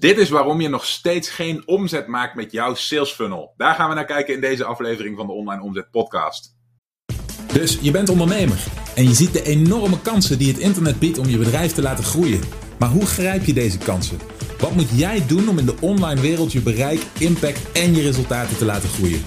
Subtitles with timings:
[0.00, 3.52] Dit is waarom je nog steeds geen omzet maakt met jouw sales funnel.
[3.56, 6.56] Daar gaan we naar kijken in deze aflevering van de Online Omzet Podcast.
[7.52, 11.26] Dus je bent ondernemer en je ziet de enorme kansen die het internet biedt om
[11.26, 12.40] je bedrijf te laten groeien.
[12.78, 14.18] Maar hoe grijp je deze kansen?
[14.58, 18.56] Wat moet jij doen om in de online wereld je bereik, impact en je resultaten
[18.56, 19.24] te laten groeien?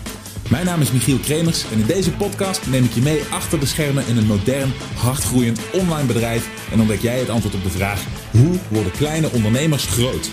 [0.49, 3.65] Mijn naam is Michiel Kremers en in deze podcast neem ik je mee achter de
[3.65, 8.03] schermen in een modern, hardgroeiend online bedrijf en ontdek jij het antwoord op de vraag:
[8.31, 10.29] hoe worden kleine ondernemers groot?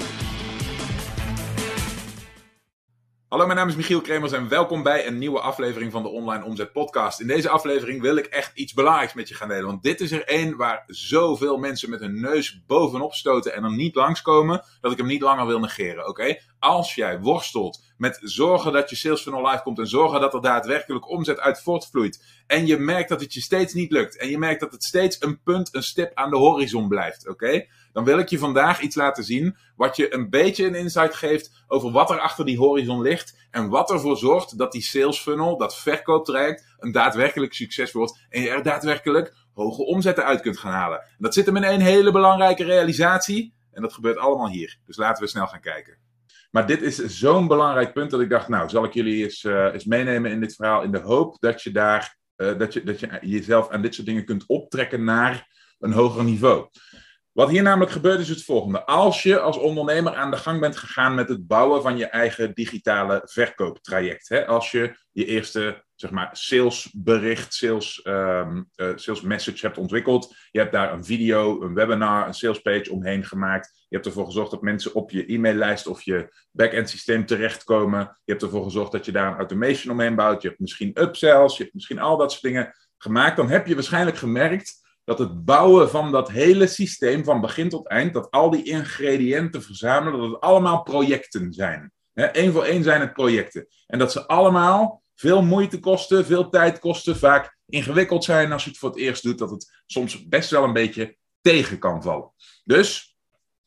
[3.30, 6.44] Hallo, mijn naam is Michiel Kremers en welkom bij een nieuwe aflevering van de Online
[6.44, 7.20] Omzet Podcast.
[7.20, 9.66] In deze aflevering wil ik echt iets belangrijks met je gaan delen.
[9.66, 13.72] Want dit is er één waar zoveel mensen met hun neus bovenop stoten en er
[13.72, 16.08] niet langskomen, dat ik hem niet langer wil negeren.
[16.08, 16.36] Oké?
[16.61, 20.41] Als jij worstelt met zorgen dat je sales funnel live komt en zorgen dat er
[20.41, 22.25] daadwerkelijk omzet uit voortvloeit.
[22.46, 24.17] En je merkt dat het je steeds niet lukt.
[24.17, 27.29] En je merkt dat het steeds een punt, een stip aan de horizon blijft.
[27.29, 27.67] Oké?
[27.93, 31.65] Dan wil ik je vandaag iets laten zien wat je een beetje een insight geeft
[31.67, 33.48] over wat er achter die horizon ligt.
[33.51, 38.19] En wat ervoor zorgt dat die sales funnel, dat verkooptraject, een daadwerkelijk succes wordt.
[38.29, 41.01] En je er daadwerkelijk hoge omzetten uit kunt gaan halen.
[41.01, 43.55] En dat zit hem in een hele belangrijke realisatie.
[43.73, 44.79] En dat gebeurt allemaal hier.
[44.87, 46.09] Dus laten we snel gaan kijken.
[46.51, 49.84] Maar dit is zo'n belangrijk punt dat ik dacht, nou, zal ik jullie eens, eens
[49.84, 53.19] meenemen in dit verhaal in de hoop dat je daar, uh, dat, je, dat je
[53.20, 56.69] jezelf aan dit soort dingen kunt optrekken naar een hoger niveau.
[57.33, 58.84] Wat hier namelijk gebeurt is het volgende.
[58.84, 62.55] Als je als ondernemer aan de gang bent gegaan met het bouwen van je eigen
[62.55, 64.28] digitale verkooptraject.
[64.28, 64.47] Hè?
[64.47, 70.34] Als je je eerste zeg maar, salesbericht, sales, um, sales message hebt ontwikkeld.
[70.51, 73.84] Je hebt daar een video, een webinar, een salespage omheen gemaakt.
[73.89, 78.01] Je hebt ervoor gezorgd dat mensen op je e-maillijst of je back-end systeem terechtkomen.
[78.01, 80.43] Je hebt ervoor gezorgd dat je daar een automation omheen bouwt.
[80.43, 83.37] Je hebt misschien upsells, je hebt misschien al dat soort dingen gemaakt.
[83.37, 87.89] Dan heb je waarschijnlijk gemerkt dat het bouwen van dat hele systeem van begin tot
[87.89, 91.93] eind, dat al die ingrediënten verzamelen, dat het allemaal projecten zijn.
[92.15, 93.67] Eén voor één zijn het projecten.
[93.87, 98.71] En dat ze allemaal veel moeite kosten, veel tijd kosten, vaak ingewikkeld zijn als je
[98.71, 102.33] het voor het eerst doet, dat het soms best wel een beetje tegen kan vallen.
[102.65, 103.17] Dus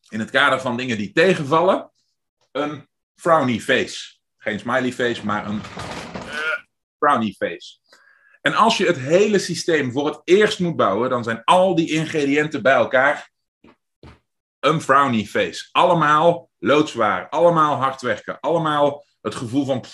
[0.09, 1.91] in het kader van dingen die tegenvallen,
[2.51, 4.17] een frowny face.
[4.37, 5.61] Geen smiley face, maar een
[6.99, 7.77] frowny face.
[8.41, 11.91] En als je het hele systeem voor het eerst moet bouwen, dan zijn al die
[11.91, 13.31] ingrediënten bij elkaar
[14.59, 15.69] een frowny face.
[15.71, 19.85] Allemaal loodzwaar, allemaal hard werken, allemaal het gevoel van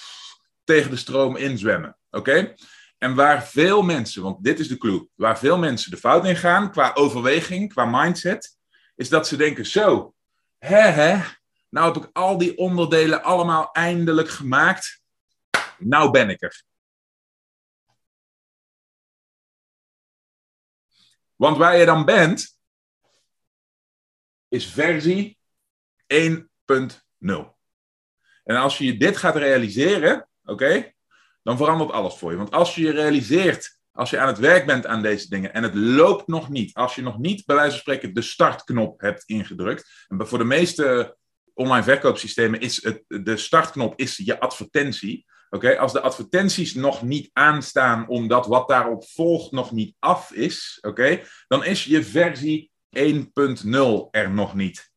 [0.69, 1.97] tegen de stroom inzwemmen.
[2.09, 2.55] Oké?
[2.97, 6.35] En waar veel mensen, want dit is de clue, waar veel mensen de fout in
[6.35, 8.57] gaan qua overweging, qua mindset,
[8.95, 10.13] is dat ze denken: zo,
[10.57, 11.23] hè hè,
[11.69, 15.01] nou heb ik al die onderdelen allemaal eindelijk gemaakt.
[15.77, 16.63] Nou ben ik er.
[21.35, 22.57] Want waar je dan bent,
[24.47, 25.37] is versie
[26.13, 27.57] 1.0.
[28.43, 30.91] En als je dit gaat realiseren, oké,
[31.43, 32.37] dan verandert alles voor je.
[32.37, 35.63] Want als je je realiseert, als je aan het werk bent aan deze dingen en
[35.63, 39.23] het loopt nog niet, als je nog niet bij wijze van spreken de startknop hebt
[39.25, 41.17] ingedrukt, en voor de meeste
[41.53, 45.25] online verkoopsystemen is het, de startknop is je advertentie.
[45.49, 50.77] Oké, als de advertenties nog niet aanstaan omdat wat daarop volgt nog niet af is,
[50.81, 53.01] oké, dan is je versie 1.0
[54.11, 54.91] er nog niet.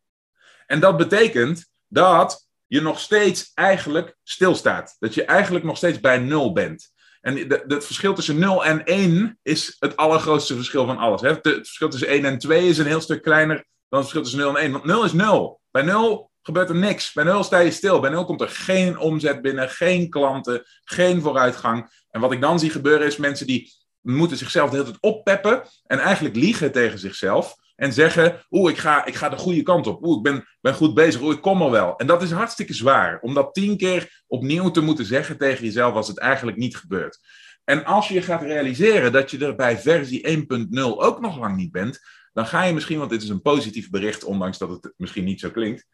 [0.66, 4.96] En dat betekent dat je nog steeds eigenlijk stilstaat.
[4.98, 6.92] Dat je eigenlijk nog steeds bij 0 bent.
[7.20, 11.20] En het verschil tussen 0 en 1 is het allergrootste verschil van alles.
[11.20, 11.28] Hè?
[11.28, 13.56] Het verschil tussen 1 en 2 is een heel stuk kleiner
[13.88, 14.72] dan het verschil tussen 0 en 1.
[14.72, 15.60] Want 0 is 0.
[15.70, 17.12] Bij 0 gebeurt er niks.
[17.12, 18.00] Bij nul sta je stil.
[18.00, 22.04] Bij nul komt er geen omzet binnen, geen klanten, geen vooruitgang.
[22.10, 25.62] En wat ik dan zie gebeuren is mensen die moeten zichzelf de hele tijd oppeppen
[25.86, 27.56] en eigenlijk liegen tegen zichzelf.
[27.82, 30.04] En zeggen, oeh, ik ga, ik ga de goede kant op.
[30.04, 31.20] Oeh, ik ben, ben goed bezig.
[31.20, 31.96] Oeh, ik kom er wel.
[31.96, 33.20] En dat is hartstikke zwaar.
[33.20, 37.18] Om dat tien keer opnieuw te moeten zeggen tegen jezelf als het eigenlijk niet gebeurt.
[37.64, 41.72] En als je gaat realiseren dat je er bij versie 1.0 ook nog lang niet
[41.72, 42.00] bent,
[42.32, 45.40] dan ga je misschien, want dit is een positief bericht, ondanks dat het misschien niet
[45.40, 45.86] zo klinkt,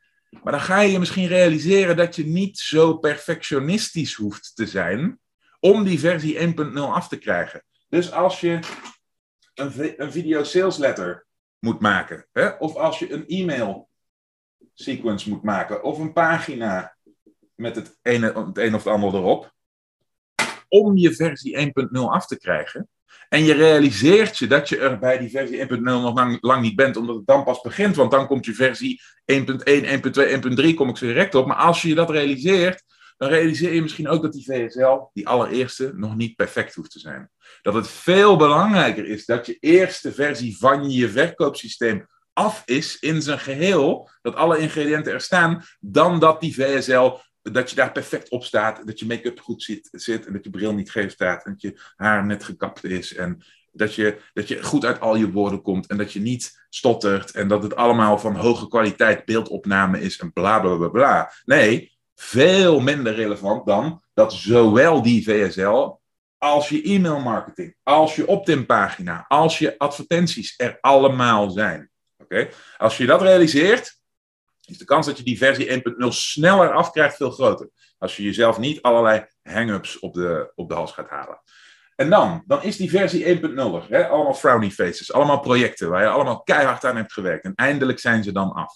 [0.42, 5.18] maar dan ga je je misschien realiseren dat je niet zo perfectionistisch hoeft te zijn
[5.60, 7.64] om die versie 1.0 af te krijgen.
[7.88, 8.58] Dus als je
[9.54, 11.26] een, een video sales letter
[11.58, 13.88] moet maken, hè, of als je een e-mail
[14.74, 16.96] sequence moet maken, of een pagina
[17.54, 19.52] met het ene, het een of het ander erop,
[20.68, 22.88] om je versie 1.0 af te krijgen,
[23.28, 26.76] en je realiseert je dat je er bij die versie 1.0 nog lang, lang, niet
[26.76, 27.96] bent, omdat het dan pas begint.
[27.96, 29.00] Want dan komt je versie
[29.32, 31.46] 1.1, 1.2, 1.3, kom ik zo direct op.
[31.46, 32.84] Maar als je dat realiseert,
[33.18, 36.98] dan realiseer je misschien ook dat die VSL, die allereerste, nog niet perfect hoeft te
[36.98, 37.30] zijn.
[37.62, 43.22] Dat het veel belangrijker is dat je eerste versie van je verkoopsysteem af is in
[43.22, 48.30] zijn geheel, dat alle ingrediënten er staan, dan dat die VSL, dat je daar perfect
[48.30, 51.44] op staat, dat je make-up goed zit, zit en dat je bril niet geef staat
[51.44, 53.42] en dat je haar net gekapt is en
[53.72, 57.30] dat je, dat je goed uit al je woorden komt en dat je niet stottert
[57.30, 61.32] en dat het allemaal van hoge kwaliteit beeldopname is en bla bla bla bla.
[61.44, 65.96] Nee, veel minder relevant dan dat zowel die VSL
[66.38, 71.90] als je e-mailmarketing, als je opt-in pagina, als je advertenties er allemaal zijn.
[72.16, 72.48] Oké?
[72.76, 74.00] Als je dat realiseert,
[74.64, 77.70] is de kans dat je die versie 1.0 sneller afkrijgt veel groter.
[77.98, 81.40] Als je jezelf niet allerlei hang-ups op de, op de hals gaat halen.
[81.96, 83.42] En dan, dan is die versie 1.0
[83.88, 84.08] er.
[84.08, 87.44] Allemaal frowny faces, allemaal projecten waar je allemaal keihard aan hebt gewerkt.
[87.44, 88.74] En eindelijk zijn ze dan af.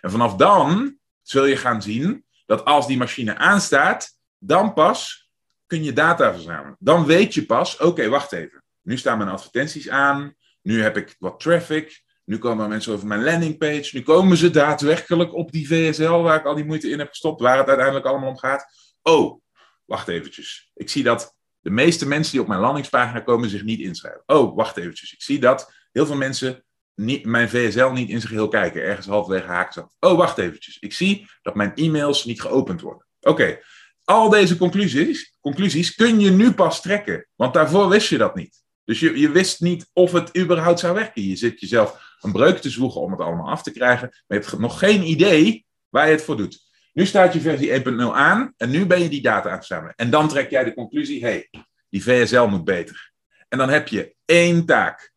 [0.00, 5.30] En vanaf dan zul je gaan zien dat als die machine aanstaat, dan pas
[5.66, 6.76] kun je data verzamelen.
[6.78, 8.62] Dan weet je pas, oké, wacht even.
[8.82, 10.34] Nu staan mijn advertenties aan.
[10.62, 12.02] Nu heb ik wat traffic.
[12.24, 13.90] Nu komen mensen over mijn landingpage.
[13.92, 17.40] Nu komen ze daadwerkelijk op die VSL waar ik al die moeite in heb gestopt.
[17.40, 18.66] Waar het uiteindelijk allemaal om gaat.
[19.02, 19.40] Oh,
[19.84, 20.70] wacht eventjes.
[20.74, 24.22] Ik zie dat de meeste mensen die op mijn landingspagina komen zich niet inschrijven.
[24.26, 25.12] Oh, wacht eventjes.
[25.12, 26.63] Ik zie dat heel veel mensen
[26.94, 28.82] niet, mijn VSL niet in zijn geheel kijken.
[28.82, 30.08] Ergens halverwege haken ze.
[30.08, 30.78] Oh, wacht eventjes.
[30.78, 33.06] Ik zie dat mijn e-mails niet geopend worden.
[33.20, 33.58] Oké,
[34.04, 37.26] al deze conclusies, conclusies kun je nu pas trekken.
[37.34, 38.62] Want daarvoor wist je dat niet.
[38.84, 41.22] Dus je, je wist niet of het überhaupt zou werken.
[41.22, 44.08] Je zit jezelf een breuk te zwoegen om het allemaal af te krijgen.
[44.26, 46.62] Maar je hebt nog geen idee waar je het voor doet.
[46.92, 49.94] Nu staat je versie 1.0 aan en nu ben je die data aan het verzamelen.
[49.96, 51.50] En dan trek jij de conclusie, hey,
[51.88, 53.12] die VSL moet beter.
[53.48, 55.13] En dan heb je één taak.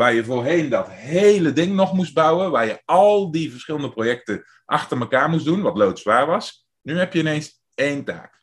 [0.00, 4.44] Waar je voorheen dat hele ding nog moest bouwen, waar je al die verschillende projecten
[4.64, 6.66] achter elkaar moest doen, wat loodzwaar was.
[6.82, 8.42] Nu heb je ineens één taak.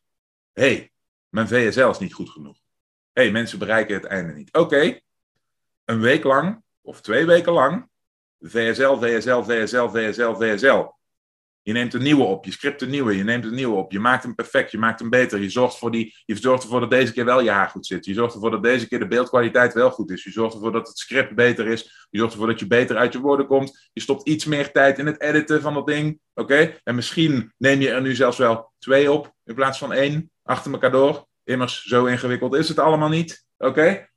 [0.53, 0.91] hey,
[1.29, 2.57] mijn VSL is niet goed genoeg.
[3.13, 4.53] hey, mensen bereiken het einde niet.
[4.53, 4.99] Oké,
[5.85, 7.89] een week lang of twee weken lang
[8.39, 10.85] VSL, VSL, VSL, VSL, VSL.
[11.67, 13.99] Je neemt een nieuwe op, je script een nieuwe, je neemt een nieuwe op, je
[13.99, 15.39] maakt hem perfect, je maakt hem beter.
[15.39, 18.05] Je zorgt, voor die, je zorgt ervoor dat deze keer wel je haar goed zit.
[18.05, 20.23] Je zorgt ervoor dat deze keer de beeldkwaliteit wel goed is.
[20.23, 22.07] Je zorgt ervoor dat het script beter is.
[22.09, 23.89] Je zorgt ervoor dat je beter uit je woorden komt.
[23.93, 26.19] Je stopt iets meer tijd in het editen van dat ding.
[26.33, 26.79] Oké?
[26.83, 30.71] En misschien neem je er nu zelfs wel twee op in plaats van één achter
[30.71, 31.27] elkaar door.
[31.43, 33.45] Immers, zo ingewikkeld is het allemaal niet.
[33.57, 34.09] Oké?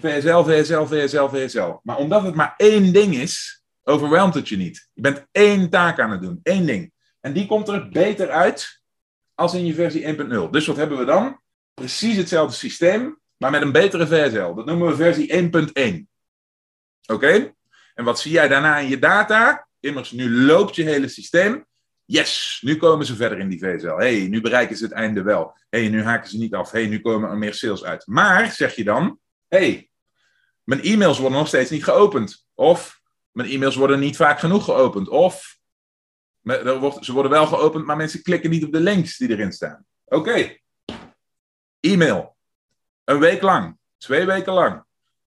[0.00, 1.72] VSL, VSL, VSL, VSL.
[1.82, 4.88] Maar omdat het maar één ding is, overweldigt het je niet.
[4.92, 6.92] Je bent één taak aan het doen, één ding.
[7.24, 8.80] En die komt er beter uit
[9.34, 10.16] als in je versie
[10.46, 10.50] 1.0.
[10.50, 11.40] Dus wat hebben we dan?
[11.74, 14.54] Precies hetzelfde systeem, maar met een betere VSL.
[14.54, 16.06] Dat noemen we versie 1.1.
[17.06, 17.54] Oké?
[17.94, 19.66] En wat zie jij daarna in je data?
[19.80, 21.66] Immers, nu loopt je hele systeem.
[22.04, 23.96] Yes, nu komen ze verder in die VSL.
[23.96, 25.58] hey, nu bereiken ze het einde wel.
[25.70, 26.70] hey, nu haken ze niet af.
[26.70, 28.06] hey, nu komen er meer sales uit.
[28.06, 29.18] Maar, zeg je dan,
[29.48, 29.90] hey,
[30.62, 32.46] mijn e-mails worden nog steeds niet geopend.
[32.54, 33.00] Of
[33.30, 35.08] mijn e-mails worden niet vaak genoeg geopend.
[35.08, 35.62] Of
[37.00, 39.84] ze worden wel geopend, maar mensen klikken niet op de links die erin staan.
[40.04, 40.56] Oké.
[41.80, 42.36] E-mail.
[43.04, 43.78] Een week lang.
[43.98, 44.84] Twee weken lang.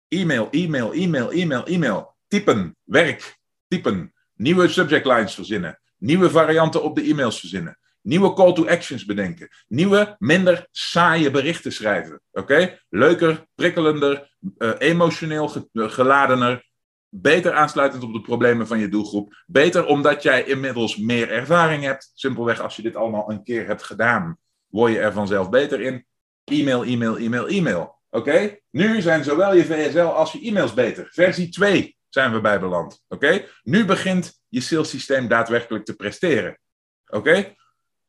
[0.08, 2.16] E-mail, e-mail, e-mail, e-mail, e-mail.
[2.28, 2.76] Typen.
[2.84, 3.38] Werk.
[3.68, 4.14] Typen.
[4.34, 5.80] Nieuwe subject lines verzinnen.
[5.98, 7.78] Nieuwe varianten op de e-mails verzinnen.
[8.02, 9.50] Nieuwe call to actions bedenken.
[9.68, 12.22] Nieuwe, minder saaie berichten schrijven.
[12.32, 12.80] Oké?
[12.90, 16.67] Leuker, prikkelender, uh, emotioneel geladener,
[17.10, 19.44] beter aansluitend op de problemen van je doelgroep.
[19.46, 22.12] Beter omdat jij inmiddels meer ervaring hebt.
[22.14, 26.06] Simpelweg als je dit allemaal een keer hebt gedaan, word je er vanzelf beter in.
[26.44, 27.96] E-mail, e-mail, e-mail, e-mail.
[28.10, 28.60] Oké?
[28.72, 31.08] Nu zijn zowel je VSL als je e-mails beter.
[31.12, 33.04] Versie 2 zijn we bij beland.
[33.08, 33.46] Oké?
[33.64, 36.60] Nu begint je sales systeem daadwerkelijk te presteren.
[37.08, 37.56] Oké?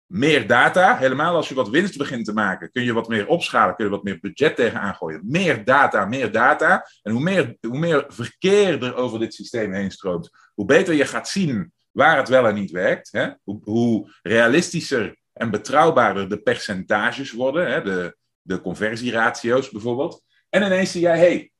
[0.08, 3.74] Meer data, helemaal als je wat winst begint te maken, kun je wat meer opschalen,
[3.74, 5.20] kun je wat meer budget tegenaan gooien.
[5.24, 6.88] Meer data, meer data.
[7.02, 11.06] En hoe meer, hoe meer verkeer er over dit systeem heen stroomt, hoe beter je
[11.06, 13.12] gaat zien waar het wel en niet werkt.
[13.12, 13.30] Hè?
[13.42, 17.82] Hoe, hoe realistischer en betrouwbaarder de percentages worden, hè?
[17.82, 20.24] De, de conversieratio's bijvoorbeeld.
[20.48, 21.50] En ineens zie jij, hey,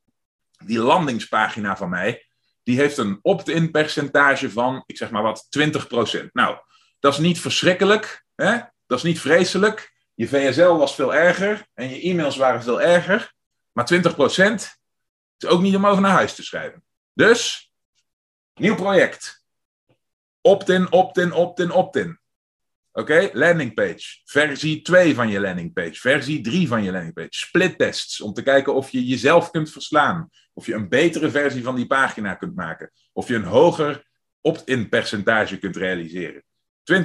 [0.64, 2.26] die landingspagina van mij,
[2.62, 6.26] die heeft een opt-in percentage van, ik zeg maar wat, 20%.
[6.32, 6.56] Nou,
[6.98, 8.58] dat is niet verschrikkelijk, Hè?
[8.86, 9.92] Dat is niet vreselijk.
[10.14, 13.32] Je VSL was veel erger en je e-mails waren veel erger.
[13.72, 13.96] Maar 20%
[15.38, 16.84] is ook niet om over naar huis te schrijven.
[17.12, 17.72] Dus,
[18.54, 19.44] nieuw project.
[20.40, 22.20] Opt-in, opt-in, opt-in, opt-in.
[22.92, 24.20] Oké, landingpage.
[24.24, 25.94] Versie 2 van je landingpage.
[25.94, 27.28] Versie 3 van je landingpage.
[27.30, 30.30] Split tests om te kijken of je jezelf kunt verslaan.
[30.52, 32.92] Of je een betere versie van die pagina kunt maken.
[33.12, 34.06] Of je een hoger
[34.40, 36.42] opt-in percentage kunt realiseren.
[36.92, 36.96] 20%, 25%,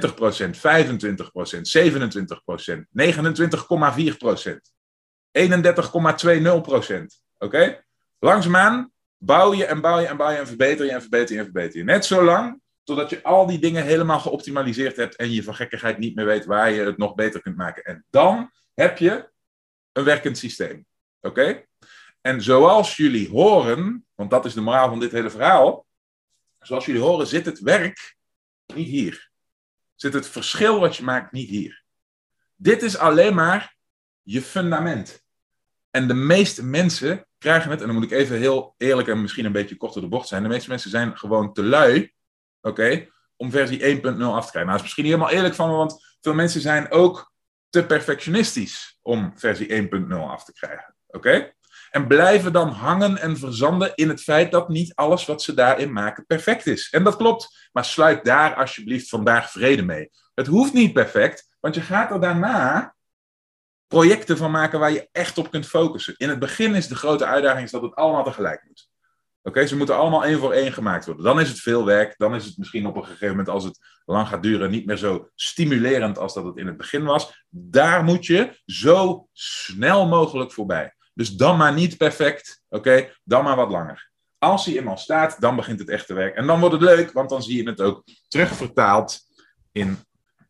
[1.62, 2.96] 27%, 29,4%.
[7.38, 7.84] Oké?
[8.18, 11.38] Langzaamaan bouw je en bouw je en bouw je en verbeter je en verbeter je
[11.38, 11.84] en verbeter je.
[11.84, 16.14] Net zolang totdat je al die dingen helemaal geoptimaliseerd hebt en je van gekkigheid niet
[16.14, 17.82] meer weet waar je het nog beter kunt maken.
[17.82, 19.28] En dan heb je
[19.92, 20.86] een werkend systeem.
[21.20, 21.64] Oké?
[22.20, 25.86] En zoals jullie horen, want dat is de moraal van dit hele verhaal,
[26.60, 28.16] zoals jullie horen zit het werk
[28.74, 29.32] niet hier.
[29.94, 31.84] Zit het verschil wat je maakt niet hier.
[32.56, 33.76] Dit is alleen maar
[34.22, 35.24] je fundament.
[35.90, 39.44] En de meeste mensen krijgen het, en dan moet ik even heel eerlijk en misschien
[39.44, 40.42] een beetje kort door de bocht zijn.
[40.42, 42.12] De meeste mensen zijn gewoon te lui,
[42.60, 44.52] oké, om versie 1.0 af te krijgen.
[44.52, 47.32] Nou, dat is misschien niet helemaal eerlijk van me, want veel mensen zijn ook
[47.68, 51.52] te perfectionistisch om versie 1.0 af te krijgen, oké?
[51.94, 55.92] En blijven dan hangen en verzanden in het feit dat niet alles wat ze daarin
[55.92, 56.90] maken perfect is.
[56.90, 60.10] En dat klopt, maar sluit daar alsjeblieft vandaag vrede mee.
[60.34, 62.94] Het hoeft niet perfect, want je gaat er daarna
[63.86, 66.14] projecten van maken waar je echt op kunt focussen.
[66.16, 68.88] In het begin is de grote uitdaging dat het allemaal tegelijk moet.
[69.42, 71.24] Oké, ze moeten allemaal één voor één gemaakt worden.
[71.24, 72.14] Dan is het veel werk.
[72.16, 74.96] Dan is het misschien op een gegeven moment, als het lang gaat duren, niet meer
[74.96, 77.46] zo stimulerend als dat het in het begin was.
[77.48, 80.94] Daar moet je zo snel mogelijk voorbij.
[81.14, 83.12] Dus dan maar niet perfect, oké?
[83.24, 84.10] Dan maar wat langer.
[84.38, 86.36] Als hij eenmaal staat, dan begint het echte werk.
[86.36, 89.20] En dan wordt het leuk, want dan zie je het ook terugvertaald
[89.72, 89.98] in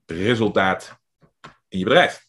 [0.06, 0.98] resultaat
[1.68, 2.26] in je bedrijf.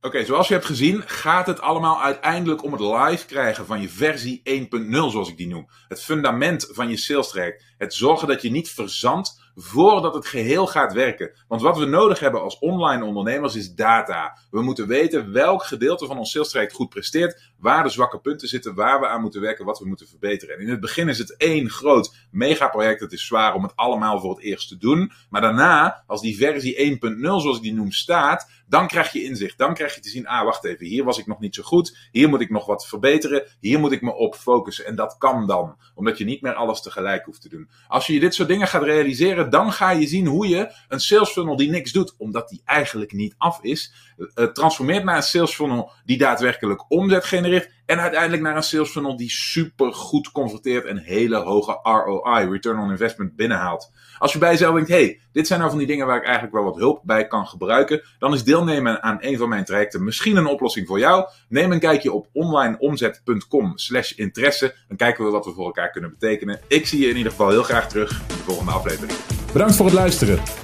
[0.00, 3.88] Oké, zoals je hebt gezien, gaat het allemaal uiteindelijk om het live krijgen van je
[3.88, 5.68] versie 1.0, zoals ik die noem.
[5.88, 7.62] Het fundament van je sales track.
[7.78, 11.30] Het zorgen dat je niet verzandt voordat het geheel gaat werken.
[11.48, 14.38] Want wat we nodig hebben als online ondernemers is data.
[14.50, 18.74] We moeten weten welk gedeelte van ons sales goed presteert, waar de zwakke punten zitten,
[18.74, 20.54] waar we aan moeten werken, wat we moeten verbeteren.
[20.54, 23.00] En in het begin is het één groot megaproject.
[23.00, 25.12] Het is zwaar om het allemaal voor het eerst te doen.
[25.30, 29.58] Maar daarna, als die versie 1.0, zoals ik die noem, staat, dan krijg je inzicht.
[29.58, 32.08] Dan krijg je te zien, ah, wacht even, hier was ik nog niet zo goed.
[32.10, 33.44] Hier moet ik nog wat verbeteren.
[33.60, 34.86] Hier moet ik me op focussen.
[34.86, 37.68] En dat kan dan, omdat je niet meer alles tegelijk hoeft te doen.
[37.88, 41.30] Als je dit soort dingen gaat realiseren, dan ga je zien hoe je een sales
[41.30, 45.54] funnel die niks doet, omdat die eigenlijk niet af is, uh, transformeert naar een sales
[45.54, 47.70] funnel die daadwerkelijk omzet genereert.
[47.86, 52.78] En uiteindelijk naar een sales funnel die super goed converteert en hele hoge ROI, return
[52.78, 53.92] on investment, binnenhaalt.
[54.18, 56.54] Als je bij jezelf denkt, hey, dit zijn nou van die dingen waar ik eigenlijk
[56.54, 60.36] wel wat hulp bij kan gebruiken, dan is deelnemen aan een van mijn trajecten misschien
[60.36, 61.28] een oplossing voor jou.
[61.48, 64.74] Neem een kijkje op onlineomzet.com slash interesse.
[64.88, 66.60] Dan kijken we wat we voor elkaar kunnen betekenen.
[66.68, 69.18] Ik zie je in ieder geval heel graag terug in de volgende aflevering.
[69.52, 70.63] Bedankt voor het luisteren.